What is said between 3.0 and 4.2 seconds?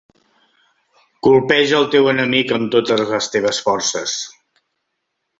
les teves forces.